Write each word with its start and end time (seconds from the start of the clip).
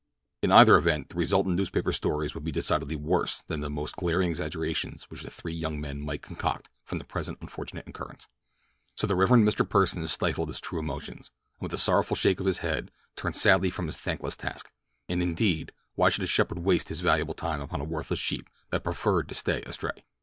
In 0.41 0.51
either 0.51 0.77
event 0.77 1.09
the 1.09 1.15
resultant 1.15 1.55
newspaper 1.55 1.91
stories 1.91 2.33
would 2.33 2.43
be 2.43 2.51
decidedly 2.51 2.95
worse 2.95 3.43
than 3.43 3.59
the 3.59 3.69
most 3.69 3.95
glaring 3.97 4.31
exaggerations 4.31 5.03
which 5.11 5.21
the 5.21 5.29
three 5.29 5.53
young 5.53 5.79
men 5.79 6.01
might 6.01 6.23
concoct 6.23 6.69
from 6.83 6.97
the 6.97 7.03
present 7.03 7.37
unfortunate 7.39 7.87
occurrence. 7.87 8.27
So 8.95 9.05
the 9.05 9.15
Rev. 9.15 9.29
Mr. 9.29 9.63
Pursen 9.63 10.07
stifled 10.09 10.47
his 10.49 10.59
true 10.59 10.79
emotions, 10.79 11.29
and 11.59 11.67
with 11.67 11.73
a 11.75 11.77
sorrowful 11.77 12.15
shake 12.15 12.39
of 12.39 12.47
his 12.47 12.57
head 12.65 12.89
turned 13.15 13.35
sadly 13.35 13.69
from 13.69 13.85
his 13.85 13.97
thankless 13.97 14.35
task; 14.35 14.71
and, 15.07 15.21
indeed, 15.21 15.71
why 15.93 16.09
should 16.09 16.23
a 16.23 16.25
shepherd 16.25 16.57
waste 16.57 16.89
his 16.89 17.01
valuable 17.01 17.35
time 17.35 17.61
upon 17.61 17.79
a 17.79 17.83
worthless 17.83 18.17
sheep 18.17 18.49
that 18.71 18.83
preferred 18.83 19.29
to 19.29 19.35
stay 19.35 19.61
astray? 19.67 20.03